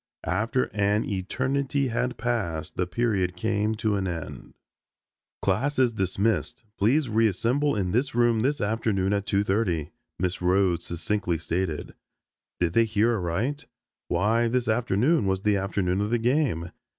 After 0.25 0.63
an 0.75 1.05
eternity 1.05 1.89
had 1.89 2.17
passed 2.17 2.75
the 2.75 2.87
period 2.87 3.35
came 3.35 3.75
to 3.75 3.97
an 3.97 4.07
end. 4.07 4.55
"Class 5.43 5.77
is 5.77 5.93
dismissed. 5.93 6.63
Please 6.79 7.07
reassemble 7.07 7.75
in 7.75 7.91
this 7.91 8.15
room 8.15 8.39
this 8.39 8.61
afternoon 8.61 9.13
at 9.13 9.27
2.30," 9.27 9.91
Miss 10.17 10.41
Rhodes 10.41 10.85
succinctly 10.85 11.37
stated. 11.37 11.93
Did 12.59 12.73
they 12.73 12.85
hear 12.85 13.13
aright? 13.17 13.67
Why, 14.07 14.47
this 14.47 14.67
afternoon 14.67 15.27
was 15.27 15.43
the 15.43 15.57
afternoon 15.57 16.01
of 16.01 16.09
the 16.09 16.17
game. 16.17 16.71